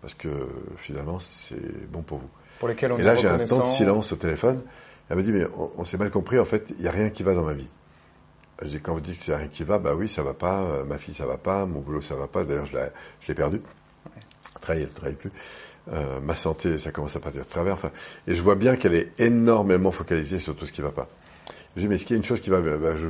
Parce 0.03 0.15
que 0.15 0.29
finalement, 0.77 1.19
c'est 1.21 1.89
bon 1.91 2.03
pour 2.03 2.19
vous. 2.19 2.29
Pour 2.63 2.69
lesquels 2.69 2.93
on 2.93 2.97
Et 2.97 3.03
là, 3.03 3.17
j'ai 3.17 3.27
un 3.27 3.45
temps 3.45 3.59
de 3.59 3.67
silence 3.67 4.13
au 4.13 4.15
téléphone. 4.15 4.63
Elle 5.11 5.17
me 5.17 5.25
dit, 5.25 5.33
mais 5.33 5.47
on, 5.57 5.73
on 5.79 5.85
s'est 5.85 5.97
mal 5.97 6.13
compris, 6.13 6.39
en 6.39 6.45
fait, 6.45 6.73
il 6.79 6.83
n'y 6.83 6.87
a 6.87 6.93
rien 6.93 7.11
qui 7.11 7.25
va 7.25 7.35
dans 7.35 7.43
ma 7.43 7.55
vie. 7.55 7.67
Je 8.63 8.69
dis, 8.69 8.81
quand 8.81 8.95
vous 8.95 9.01
dites 9.01 9.19
qu'il 9.19 9.31
n'y 9.31 9.35
a 9.35 9.39
rien 9.39 9.49
qui 9.49 9.65
va, 9.65 9.79
bah 9.79 9.97
oui, 9.97 10.07
ça 10.07 10.23
va 10.23 10.33
pas, 10.33 10.63
euh, 10.63 10.85
ma 10.85 10.97
fille, 10.97 11.13
ça 11.13 11.27
va 11.27 11.39
pas, 11.39 11.67
mon 11.67 11.81
boulot, 11.81 12.01
ça 12.01 12.15
va 12.15 12.29
pas, 12.29 12.45
d'ailleurs, 12.45 12.67
je 12.67 12.79
l'ai 13.27 13.35
perdu. 13.35 13.61
Elle 14.15 14.61
travaille, 14.61 14.83
elle 14.83 14.91
travaille 14.91 15.17
plus. 15.17 15.33
Euh, 15.93 16.21
ma 16.21 16.37
santé, 16.37 16.79
ça 16.79 16.93
commence 16.93 17.17
à 17.17 17.19
partir 17.19 17.43
de 17.43 17.49
travers. 17.49 17.75
Enfin, 17.75 17.91
et 18.29 18.35
je 18.35 18.41
vois 18.43 18.55
bien 18.55 18.77
qu'elle 18.77 18.95
est 18.95 19.11
énormément 19.19 19.91
focalisée 19.91 20.39
sur 20.39 20.55
tout 20.55 20.65
ce 20.65 20.71
qui 20.71 20.83
va 20.83 20.93
pas. 20.93 21.09
Je 21.75 21.81
dis, 21.81 21.89
mais 21.89 21.97
est-ce 21.97 22.07
qu'il 22.07 22.15
y 22.15 22.17
a 22.17 22.19
une 22.19 22.25
chose 22.25 22.41
qui 22.41 22.51
va 22.51 22.61
bah, 22.61 22.95
je, 22.95 23.09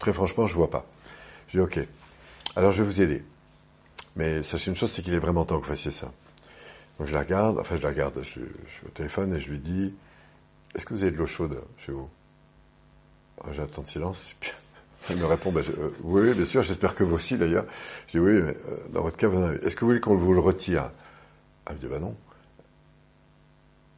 Très 0.00 0.12
franchement, 0.12 0.44
je 0.46 0.56
vois 0.56 0.70
pas. 0.70 0.84
Je 1.46 1.58
dis, 1.58 1.60
ok. 1.60 1.78
Alors, 2.56 2.72
je 2.72 2.82
vais 2.82 2.88
vous 2.88 3.00
aider. 3.00 3.22
Mais 4.16 4.42
sachez 4.42 4.72
une 4.72 4.76
chose, 4.76 4.90
c'est 4.90 5.02
qu'il 5.02 5.14
est 5.14 5.20
vraiment 5.20 5.44
temps 5.44 5.60
que 5.60 5.66
vous 5.66 5.70
fassiez 5.70 5.92
ça. 5.92 6.10
Donc 6.98 7.06
je 7.08 7.14
la 7.14 7.20
regarde, 7.20 7.58
enfin 7.58 7.76
je 7.76 7.82
la 7.82 7.88
regarde, 7.90 8.14
je, 8.22 8.40
je 8.40 8.70
suis 8.72 8.86
au 8.86 8.90
téléphone 8.90 9.34
et 9.34 9.40
je 9.40 9.50
lui 9.50 9.58
dis, 9.58 9.94
est-ce 10.74 10.84
que 10.84 10.94
vous 10.94 11.02
avez 11.02 11.12
de 11.12 11.16
l'eau 11.16 11.26
chaude 11.26 11.60
chez 11.84 11.92
vous? 11.92 12.08
Alors, 13.40 13.52
J'attends 13.54 13.82
de 13.82 13.88
silence. 13.88 14.34
puis 14.40 14.50
Elle 15.10 15.18
me 15.18 15.26
répond, 15.26 15.52
bah, 15.52 15.62
je- 15.62 15.70
euh, 15.72 15.94
oui, 16.02 16.22
oui, 16.28 16.34
bien 16.34 16.44
sûr, 16.44 16.62
j'espère 16.62 16.94
que 16.96 17.04
vous 17.04 17.14
aussi 17.14 17.36
d'ailleurs. 17.38 17.64
Je 18.08 18.12
dis, 18.12 18.18
oui, 18.18 18.32
mais, 18.42 18.50
euh, 18.50 18.76
dans 18.92 19.02
votre 19.02 19.16
cas, 19.16 19.28
vous 19.28 19.38
en 19.38 19.44
avez. 19.44 19.64
Est-ce 19.64 19.74
que 19.76 19.80
vous 19.82 19.86
voulez 19.88 20.00
qu'on 20.00 20.16
vous 20.16 20.34
le 20.34 20.40
retire? 20.40 20.90
Elle 21.66 21.76
me 21.76 21.78
dit, 21.80 21.86
bah 21.86 21.98
non. 22.00 22.14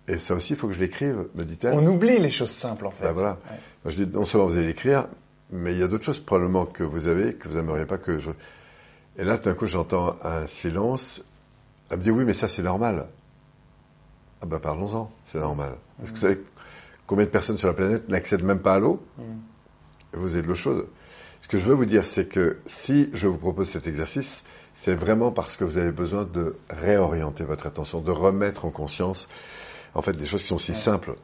Et 0.08 0.18
ça 0.18 0.34
aussi, 0.34 0.52
il 0.52 0.56
faut 0.58 0.66
que 0.66 0.74
je 0.74 0.80
l'écrive, 0.80 1.26
me 1.34 1.44
dit-elle. 1.44 1.72
On 1.74 1.86
oublie 1.86 2.18
les 2.18 2.28
choses 2.28 2.50
simples 2.50 2.86
en 2.86 2.90
fait. 2.90 3.04
Bah, 3.04 3.12
voilà. 3.12 3.30
Ouais. 3.50 3.56
Moi, 3.84 3.92
je 3.96 4.04
dis, 4.04 4.12
non 4.12 4.24
seulement 4.26 4.46
vous 4.46 4.56
allez 4.56 4.66
l'écrire, 4.66 5.06
mais 5.50 5.72
il 5.72 5.78
y 5.78 5.82
a 5.82 5.88
d'autres 5.88 6.04
choses 6.04 6.20
probablement 6.20 6.66
que 6.66 6.82
vous 6.84 7.06
avez, 7.06 7.34
que 7.34 7.48
vous 7.48 7.56
n'aimeriez 7.56 7.86
pas 7.86 7.96
que 7.98 8.18
je... 8.18 8.30
Et 9.16 9.24
là, 9.24 9.38
tout 9.38 9.44
d'un 9.48 9.54
coup, 9.54 9.66
j'entends 9.66 10.16
un 10.22 10.46
silence. 10.46 11.22
Elle 11.90 11.98
me 11.98 12.02
dit, 12.02 12.10
oui, 12.10 12.24
mais 12.24 12.32
ça, 12.32 12.48
c'est 12.48 12.62
normal. 12.62 13.06
Ah 14.42 14.46
bah 14.46 14.58
parlons-en, 14.58 15.10
c'est 15.24 15.38
normal. 15.38 15.74
Est-ce 16.02 16.12
que 16.12 16.16
vous 16.16 16.22
savez 16.22 16.38
combien 17.06 17.24
de 17.26 17.30
personnes 17.30 17.58
sur 17.58 17.68
la 17.68 17.74
planète 17.74 18.08
n'accèdent 18.08 18.44
même 18.44 18.60
pas 18.60 18.74
à 18.74 18.78
l'eau? 18.78 19.02
Et 19.18 20.16
vous 20.16 20.32
avez 20.34 20.42
de 20.42 20.48
l'eau 20.48 20.54
chaude. 20.54 20.86
Ce 21.42 21.48
que 21.48 21.58
je 21.58 21.64
veux 21.64 21.74
vous 21.74 21.84
dire, 21.84 22.04
c'est 22.04 22.26
que 22.26 22.58
si 22.64 23.10
je 23.12 23.26
vous 23.28 23.36
propose 23.36 23.68
cet 23.68 23.86
exercice, 23.86 24.44
c'est 24.72 24.94
vraiment 24.94 25.30
parce 25.30 25.56
que 25.56 25.64
vous 25.64 25.78
avez 25.78 25.90
besoin 25.90 26.24
de 26.24 26.56
réorienter 26.70 27.44
votre 27.44 27.66
attention, 27.66 28.00
de 28.00 28.10
remettre 28.10 28.64
en 28.64 28.70
conscience, 28.70 29.28
en 29.94 30.00
fait, 30.02 30.12
des 30.12 30.24
choses 30.26 30.42
qui 30.42 30.48
sont 30.48 30.58
si 30.58 30.74
simples. 30.74 31.14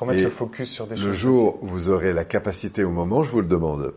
Remettre 0.00 0.20
Et 0.20 0.24
le 0.24 0.30
focus 0.30 0.70
sur 0.70 0.86
des 0.86 0.96
Le 0.96 1.02
choses. 1.02 1.12
jour 1.12 1.62
où 1.62 1.68
vous 1.68 1.88
aurez 1.90 2.12
la 2.12 2.24
capacité, 2.24 2.82
au 2.82 2.90
moment 2.90 3.18
où 3.18 3.22
je 3.22 3.30
vous 3.30 3.40
le 3.42 3.46
demande, 3.46 3.94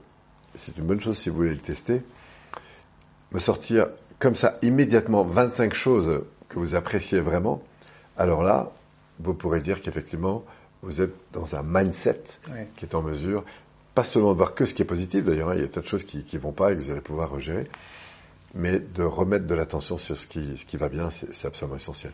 c'est 0.53 0.77
une 0.77 0.85
bonne 0.85 0.99
chose 0.99 1.17
si 1.17 1.29
vous 1.29 1.37
voulez 1.37 1.49
le 1.51 1.57
tester, 1.57 2.01
me 3.31 3.39
sortir 3.39 3.87
comme 4.19 4.35
ça 4.35 4.57
immédiatement 4.61 5.23
25 5.23 5.73
choses 5.73 6.21
que 6.49 6.59
vous 6.59 6.75
appréciez 6.75 7.19
vraiment, 7.19 7.61
alors 8.17 8.43
là, 8.43 8.71
vous 9.19 9.33
pourrez 9.33 9.61
dire 9.61 9.81
qu'effectivement, 9.81 10.43
vous 10.81 11.01
êtes 11.01 11.13
dans 11.33 11.55
un 11.55 11.63
mindset 11.63 12.21
Ouais. 12.51 12.67
qui 12.75 12.85
est 12.85 12.95
en 12.95 13.01
mesure, 13.01 13.43
pas 13.95 14.03
seulement 14.03 14.31
de 14.33 14.37
voir 14.37 14.53
que 14.55 14.65
ce 14.65 14.73
qui 14.73 14.81
est 14.81 14.85
positif, 14.85 15.23
d'ailleurs, 15.25 15.49
hein, 15.49 15.55
il 15.55 15.61
y 15.61 15.65
a 15.65 15.67
tas 15.67 15.81
de 15.81 15.85
choses 15.85 16.03
qui 16.03 16.25
ne 16.31 16.39
vont 16.39 16.51
pas 16.51 16.71
et 16.71 16.75
que 16.75 16.81
vous 16.81 16.91
allez 16.91 17.01
pouvoir 17.01 17.39
gérer, 17.39 17.67
mais 18.55 18.79
de 18.79 19.03
remettre 19.03 19.45
de 19.45 19.53
l'attention 19.55 19.97
sur 19.97 20.17
ce 20.17 20.25
qui, 20.25 20.57
ce 20.57 20.65
qui 20.65 20.77
va 20.77 20.89
bien, 20.89 21.09
c'est 21.11 21.45
absolument 21.47 21.75
essentiel. 21.75 22.11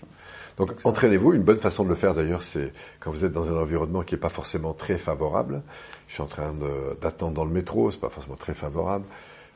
Donc, 0.57 0.73
entraînez-vous. 0.83 1.33
Une 1.33 1.43
bonne 1.43 1.57
façon 1.57 1.83
de 1.83 1.89
le 1.89 1.95
faire, 1.95 2.13
d'ailleurs, 2.13 2.41
c'est 2.41 2.73
quand 2.99 3.11
vous 3.11 3.23
êtes 3.23 3.31
dans 3.31 3.51
un 3.53 3.57
environnement 3.57 4.01
qui 4.03 4.15
n'est 4.15 4.19
pas 4.19 4.29
forcément 4.29 4.73
très 4.73 4.97
favorable. 4.97 5.61
Je 6.07 6.13
suis 6.15 6.23
en 6.23 6.27
train 6.27 6.53
d'attendre 7.01 7.33
dans 7.33 7.45
le 7.45 7.51
métro, 7.51 7.89
c'est 7.91 7.99
pas 7.99 8.09
forcément 8.09 8.35
très 8.35 8.53
favorable. 8.53 9.05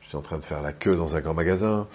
Je 0.01 0.08
suis 0.08 0.18
en 0.18 0.22
train 0.22 0.38
de 0.38 0.44
faire 0.44 0.62
la 0.62 0.72
queue 0.72 0.96
dans 0.96 1.15
un 1.15 1.20
grand 1.22 1.34
magasin. 1.34 1.88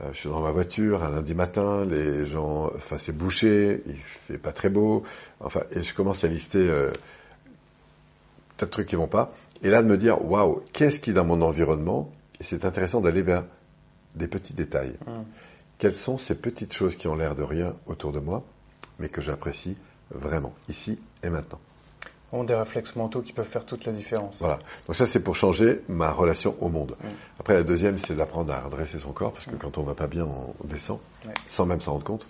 Euh, 0.00 0.12
je 0.12 0.18
suis 0.18 0.28
dans 0.28 0.42
ma 0.42 0.50
voiture 0.50 1.04
un 1.04 1.10
lundi 1.10 1.34
matin, 1.34 1.84
les 1.84 2.26
gens, 2.26 2.66
enfin 2.74 2.98
c'est 2.98 3.16
bouché, 3.16 3.82
il 3.86 3.96
fait 3.96 4.38
pas 4.38 4.52
très 4.52 4.68
beau, 4.68 5.04
enfin 5.38 5.60
et 5.70 5.82
je 5.82 5.94
commence 5.94 6.24
à 6.24 6.28
lister 6.28 6.68
euh, 6.68 6.90
tas 8.56 8.66
de 8.66 8.70
trucs 8.70 8.88
qui 8.88 8.96
vont 8.96 9.06
pas, 9.06 9.32
et 9.62 9.70
là 9.70 9.82
de 9.82 9.88
me 9.88 9.96
dire 9.96 10.24
waouh 10.24 10.62
qu'est-ce 10.72 10.98
qui 10.98 11.12
dans 11.12 11.24
mon 11.24 11.40
environnement, 11.42 12.10
et 12.40 12.42
c'est 12.42 12.64
intéressant 12.64 13.00
d'aller 13.00 13.22
vers 13.22 13.44
des 14.16 14.26
petits 14.26 14.54
détails. 14.54 14.94
Quelles 15.78 15.94
sont 15.94 16.18
ces 16.18 16.34
petites 16.34 16.72
choses 16.72 16.96
qui 16.96 17.08
ont 17.08 17.14
l'air 17.14 17.34
de 17.34 17.42
rien 17.42 17.74
autour 17.86 18.10
de 18.12 18.20
moi, 18.20 18.42
mais 18.98 19.08
que 19.08 19.20
j'apprécie 19.20 19.76
vraiment 20.10 20.54
ici 20.68 20.98
et 21.22 21.28
maintenant? 21.28 21.60
Vraiment 22.30 22.44
des 22.44 22.54
réflexes 22.54 22.96
mentaux 22.96 23.22
qui 23.22 23.32
peuvent 23.32 23.46
faire 23.46 23.64
toute 23.64 23.84
la 23.84 23.92
différence. 23.92 24.38
Voilà. 24.40 24.58
Donc 24.86 24.96
ça, 24.96 25.06
c'est 25.06 25.20
pour 25.20 25.36
changer 25.36 25.82
ma 25.88 26.10
relation 26.10 26.56
au 26.60 26.68
monde. 26.68 26.96
Mm. 27.00 27.06
Après, 27.38 27.54
la 27.54 27.62
deuxième, 27.62 27.96
c'est 27.96 28.14
d'apprendre 28.14 28.52
à 28.52 28.60
redresser 28.60 28.98
son 28.98 29.12
corps, 29.12 29.32
parce 29.32 29.46
que 29.46 29.54
quand 29.56 29.78
on 29.78 29.82
va 29.82 29.94
pas 29.94 30.06
bien, 30.08 30.26
on 30.26 30.66
descend, 30.66 30.98
sans 31.48 31.64
même 31.66 31.80
s'en 31.80 31.92
rendre 31.92 32.04
compte. 32.04 32.26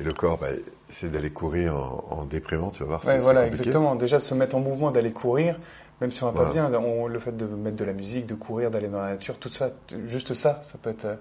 Et 0.00 0.04
le 0.04 0.12
corps, 0.12 0.38
bah, 0.38 0.48
c'est 0.90 1.10
d'aller 1.10 1.30
courir 1.30 1.74
en, 1.76 2.04
en 2.10 2.24
déprimant, 2.24 2.70
tu 2.70 2.80
vas 2.80 2.86
voir. 2.86 3.04
Ouais, 3.06 3.18
voilà, 3.18 3.44
compliqué. 3.44 3.62
exactement. 3.64 3.94
Déjà 3.96 4.18
se 4.18 4.34
mettre 4.34 4.54
en 4.54 4.60
mouvement, 4.60 4.90
d'aller 4.90 5.12
courir, 5.12 5.58
même 6.00 6.12
si 6.12 6.22
on 6.22 6.30
va 6.30 6.44
pas 6.44 6.52
bien, 6.52 6.70
on- 6.74 7.06
le 7.08 7.18
fait 7.18 7.36
de 7.36 7.46
mettre 7.46 7.76
de 7.76 7.84
la 7.84 7.92
musique, 7.94 8.26
de 8.26 8.34
courir, 8.34 8.70
d'aller 8.70 8.88
dans 8.88 9.00
la 9.00 9.12
nature, 9.14 9.38
tout 9.38 9.48
ça, 9.48 9.70
juste 10.04 10.34
ça, 10.34 10.60
ça 10.62 10.76
peut 10.80 10.90
être 10.90 11.06
euh, 11.06 11.14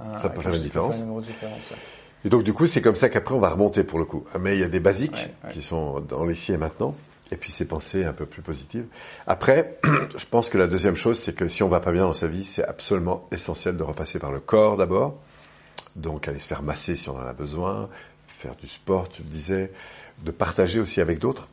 un, 0.00 0.18
Ça 0.18 0.30
peut 0.30 0.40
faire 0.40 0.54
une 0.54 0.60
différence. 0.60 0.94
faire 0.96 1.04
une 1.04 1.10
grosse 1.10 1.26
différence. 1.26 1.70
ouais. 1.70 1.76
Et 2.24 2.28
donc, 2.28 2.42
du 2.42 2.52
coup, 2.52 2.66
c'est 2.66 2.80
comme 2.82 2.96
ça 2.96 3.08
qu'après, 3.08 3.34
on 3.34 3.38
va 3.40 3.50
remonter 3.50 3.84
pour 3.84 3.98
le 4.00 4.04
coup. 4.04 4.24
Mais 4.40 4.56
il 4.56 4.60
y 4.60 4.64
a 4.64 4.68
des 4.68 4.80
basiques 4.80 5.30
Ouais, 5.44 5.52
qui 5.52 5.62
sont 5.62 6.00
dans 6.00 6.24
l'ici 6.24 6.52
et 6.52 6.56
maintenant. 6.56 6.94
Et 7.30 7.36
puis 7.36 7.50
ces 7.50 7.64
pensées 7.66 8.04
un 8.04 8.12
peu 8.12 8.26
plus 8.26 8.42
positives. 8.42 8.86
Après, 9.26 9.78
je 9.84 10.24
pense 10.26 10.48
que 10.48 10.58
la 10.58 10.66
deuxième 10.66 10.96
chose, 10.96 11.18
c'est 11.18 11.34
que 11.34 11.48
si 11.48 11.62
on 11.62 11.68
va 11.68 11.80
pas 11.80 11.92
bien 11.92 12.02
dans 12.02 12.12
sa 12.12 12.28
vie, 12.28 12.44
c'est 12.44 12.64
absolument 12.64 13.28
essentiel 13.32 13.76
de 13.76 13.82
repasser 13.82 14.18
par 14.18 14.32
le 14.32 14.40
corps 14.40 14.76
d'abord. 14.76 15.18
Donc 15.96 16.28
aller 16.28 16.38
se 16.38 16.46
faire 16.46 16.62
masser 16.62 16.94
si 16.94 17.08
on 17.08 17.16
en 17.16 17.26
a 17.26 17.32
besoin, 17.32 17.88
faire 18.28 18.54
du 18.54 18.66
sport, 18.66 19.08
tu 19.08 19.22
le 19.22 19.28
disais, 19.28 19.72
de 20.22 20.30
partager 20.30 20.78
aussi 20.78 21.00
avec 21.00 21.18
d'autres 21.18 21.48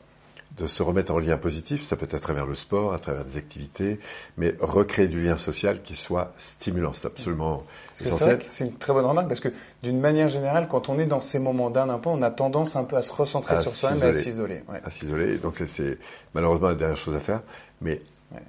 de 0.57 0.67
se 0.67 0.83
remettre 0.83 1.11
en 1.11 1.19
lien 1.19 1.37
positif, 1.37 1.81
ça 1.81 1.95
peut 1.95 2.05
être 2.05 2.13
à 2.13 2.19
travers 2.19 2.45
le 2.45 2.53
sport, 2.53 2.93
à 2.93 2.99
travers 2.99 3.25
des 3.25 3.37
activités, 3.37 3.99
mais 4.37 4.55
recréer 4.59 5.07
du 5.07 5.21
lien 5.21 5.37
social 5.37 5.81
qui 5.81 5.95
soit 5.95 6.31
stimulant, 6.37 6.93
c'est 6.93 7.07
absolument 7.07 7.63
essentiel. 7.99 8.39
C'est 8.47 8.65
une 8.67 8.75
très 8.75 8.93
bonne 8.93 9.05
remarque 9.05 9.27
parce 9.27 9.39
que 9.39 9.49
d'une 9.81 9.99
manière 9.99 10.29
générale, 10.29 10.67
quand 10.67 10.89
on 10.89 10.99
est 10.99 11.07
dans 11.07 11.19
ces 11.19 11.39
moments 11.39 11.71
d'un 11.71 11.97
peu, 11.97 12.09
on 12.09 12.21
a 12.21 12.29
tendance 12.29 12.75
un 12.75 12.83
peu 12.83 12.97
à 12.97 13.01
se 13.01 13.11
recentrer 13.11 13.57
sur 13.57 13.73
soi-même 13.73 14.03
et 14.03 14.05
à 14.05 14.13
s'isoler. 14.13 14.63
À 14.83 14.89
s'isoler, 14.91 15.37
donc 15.37 15.61
c'est 15.65 15.97
malheureusement 16.35 16.67
la 16.67 16.75
dernière 16.75 16.97
chose 16.97 17.15
à 17.15 17.19
faire, 17.19 17.41
mais 17.81 17.99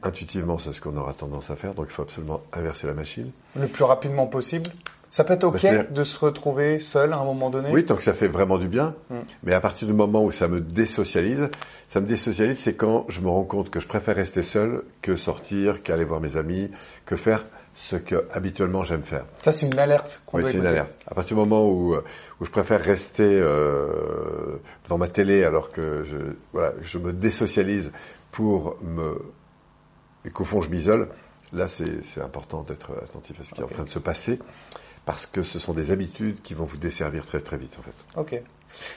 intuitivement 0.02 0.58
c'est 0.58 0.72
ce 0.72 0.82
qu'on 0.82 0.96
aura 0.96 1.14
tendance 1.14 1.50
à 1.50 1.56
faire, 1.56 1.72
donc 1.72 1.86
il 1.88 1.92
faut 1.92 2.02
absolument 2.02 2.42
inverser 2.52 2.86
la 2.86 2.94
machine. 2.94 3.30
Le 3.56 3.66
plus 3.66 3.84
rapidement 3.84 4.26
possible 4.26 4.70
ça 5.14 5.22
peut 5.22 5.34
être 5.34 5.44
ok 5.44 5.62
bah, 5.62 5.84
de 5.88 6.02
se 6.02 6.18
retrouver 6.18 6.80
seul 6.80 7.12
à 7.12 7.18
un 7.18 7.24
moment 7.24 7.48
donné. 7.48 7.70
Oui, 7.70 7.84
tant 7.84 7.94
que 7.94 8.02
ça 8.02 8.14
fait 8.14 8.26
vraiment 8.26 8.58
du 8.58 8.66
bien. 8.66 8.96
Mm. 9.10 9.18
Mais 9.44 9.54
à 9.54 9.60
partir 9.60 9.86
du 9.86 9.94
moment 9.94 10.24
où 10.24 10.32
ça 10.32 10.48
me 10.48 10.60
désocialise, 10.60 11.50
ça 11.86 12.00
me 12.00 12.06
désocialise, 12.06 12.58
c'est 12.58 12.74
quand 12.74 13.04
je 13.06 13.20
me 13.20 13.28
rends 13.28 13.44
compte 13.44 13.70
que 13.70 13.78
je 13.78 13.86
préfère 13.86 14.16
rester 14.16 14.42
seul 14.42 14.82
que 15.02 15.14
sortir, 15.14 15.84
qu'aller 15.84 16.02
voir 16.02 16.20
mes 16.20 16.36
amis, 16.36 16.68
que 17.06 17.14
faire 17.14 17.44
ce 17.74 17.94
que 17.94 18.26
habituellement 18.32 18.82
j'aime 18.82 19.04
faire. 19.04 19.24
Ça, 19.42 19.52
c'est 19.52 19.66
une 19.66 19.78
alerte 19.78 20.20
qu'on 20.26 20.38
oui, 20.38 20.46
c'est 20.50 20.58
une 20.58 20.66
alerte. 20.66 20.92
À 21.06 21.14
partir 21.14 21.36
du 21.36 21.40
moment 21.40 21.64
où, 21.64 21.94
où 21.94 22.44
je 22.44 22.50
préfère 22.50 22.80
rester 22.80 23.22
euh, 23.40 24.56
devant 24.82 24.98
ma 24.98 25.06
télé 25.06 25.44
alors 25.44 25.70
que 25.70 26.02
je, 26.02 26.16
voilà, 26.52 26.72
je 26.82 26.98
me 26.98 27.12
désocialise 27.12 27.92
pour 28.32 28.78
me 28.82 29.22
et 30.24 30.30
qu'au 30.30 30.44
fond 30.44 30.60
je 30.60 30.70
m'isole, 30.70 31.08
là 31.52 31.68
c'est 31.68 32.20
important 32.20 32.62
d'être 32.62 32.90
attentif 33.00 33.40
à 33.40 33.44
ce 33.44 33.54
qui 33.54 33.60
est 33.60 33.64
en 33.64 33.68
train 33.68 33.84
de 33.84 33.88
se 33.88 34.00
passer 34.00 34.40
parce 35.04 35.26
que 35.26 35.42
ce 35.42 35.58
sont 35.58 35.72
des 35.72 35.90
habitudes 35.90 36.40
qui 36.42 36.54
vont 36.54 36.64
vous 36.64 36.76
desservir 36.76 37.26
très 37.26 37.40
très 37.40 37.56
vite 37.56 37.76
en 37.78 37.82
fait. 37.82 38.04
Ok. 38.16 38.42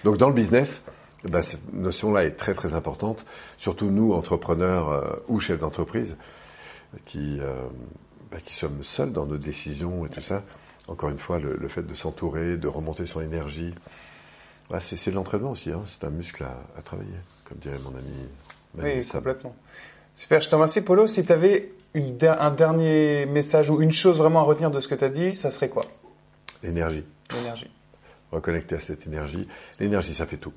Donc 0.04 0.18
dans 0.18 0.30
le 0.30 0.34
business, 0.34 0.84
ben, 1.24 1.42
cette 1.42 1.74
notion-là 1.74 2.26
est 2.26 2.32
très 2.32 2.54
très 2.54 2.74
importante, 2.74 3.26
surtout 3.58 3.90
nous 3.90 4.14
entrepreneurs 4.14 4.90
euh, 4.90 5.16
ou 5.28 5.40
chefs 5.40 5.60
d'entreprise 5.60 6.16
qui 7.06 7.40
euh, 7.40 7.54
ben, 8.32 8.40
qui 8.42 8.54
sommes 8.54 8.84
seuls 8.84 9.12
dans 9.12 9.26
nos 9.26 9.38
décisions 9.38 10.06
et 10.06 10.10
tout 10.10 10.22
ça. 10.22 10.44
Encore 10.88 11.10
une 11.10 11.20
fois, 11.20 11.38
le, 11.38 11.68
fait 11.68 11.84
de 11.84 11.94
s'entourer, 11.94 12.56
de 12.56 12.68
remonter 12.68 13.06
son 13.06 13.20
énergie, 13.20 13.74
ben, 14.70 14.80
c'est 14.80 15.12
de 15.12 15.16
l'entraînement 15.16 15.52
aussi. 15.52 15.72
Hein, 15.72 15.82
c'est 15.86 16.06
un 16.06 16.10
muscle 16.10 16.44
à, 16.44 16.58
à, 16.78 16.82
travailler, 16.82 17.10
comme 17.44 17.58
dirait 17.58 17.80
mon 17.80 17.90
ami. 17.90 18.08
oui, 18.78 19.06
complètement. 19.06 19.54
Super, 20.16 20.40
je 20.40 20.50
te 20.50 20.56
remercie 20.56 20.82
Polo. 20.82 21.06
Si 21.06 21.26
tu 21.26 21.32
avais 21.32 21.72
un 22.24 22.52
dernier 22.52 23.26
message 23.26 23.70
ou 23.70 23.82
une 23.82 23.92
chose 23.92 24.18
vraiment 24.18 24.40
à 24.40 24.44
retenir 24.44 24.72
de 24.72 24.80
ce 24.80 24.88
que 24.88 24.96
tu 24.96 25.04
as 25.04 25.10
dit, 25.10 25.36
ça 25.36 25.50
serait 25.50 25.70
quoi? 25.70 25.86
L'énergie. 26.64 27.04
L'énergie. 27.36 27.70
Reconnecter 28.32 28.76
à 28.76 28.80
cette 28.80 29.08
énergie. 29.08 29.48
L'énergie, 29.80 30.14
ça 30.14 30.26
fait 30.26 30.38
tout. 30.38 30.54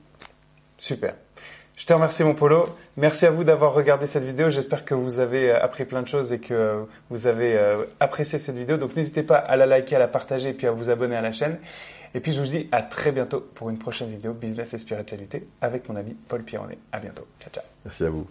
Super. 0.78 1.14
Je 1.80 1.86
te 1.86 1.94
remercie 1.94 2.24
mon 2.24 2.34
Polo. 2.34 2.66
Merci 2.98 3.24
à 3.24 3.30
vous 3.30 3.42
d'avoir 3.42 3.72
regardé 3.72 4.06
cette 4.06 4.24
vidéo. 4.24 4.50
J'espère 4.50 4.84
que 4.84 4.92
vous 4.92 5.18
avez 5.18 5.50
euh, 5.50 5.64
appris 5.64 5.86
plein 5.86 6.02
de 6.02 6.08
choses 6.08 6.30
et 6.30 6.38
que 6.38 6.84
vous 7.08 7.26
avez 7.26 7.56
euh, 7.56 7.86
apprécié 8.00 8.38
cette 8.38 8.56
vidéo. 8.56 8.76
Donc 8.76 8.94
n'hésitez 8.96 9.22
pas 9.22 9.36
à 9.36 9.56
la 9.56 9.64
liker, 9.64 9.96
à 9.96 9.98
la 9.98 10.08
partager 10.08 10.50
et 10.50 10.52
puis 10.52 10.66
à 10.66 10.72
vous 10.72 10.90
abonner 10.90 11.16
à 11.16 11.22
la 11.22 11.32
chaîne. 11.32 11.58
Et 12.12 12.20
puis 12.20 12.32
je 12.32 12.40
vous 12.42 12.48
dis 12.48 12.66
à 12.70 12.82
très 12.82 13.12
bientôt 13.12 13.40
pour 13.54 13.70
une 13.70 13.78
prochaine 13.78 14.10
vidéo 14.10 14.34
Business 14.34 14.74
et 14.74 14.78
Spiritualité 14.78 15.48
avec 15.62 15.88
mon 15.88 15.96
ami 15.96 16.14
Paul 16.28 16.42
Pironnet. 16.42 16.78
À 16.92 16.98
bientôt. 16.98 17.26
Ciao 17.40 17.50
ciao. 17.50 17.64
Merci 17.84 18.04
à 18.04 18.10
vous. 18.10 18.26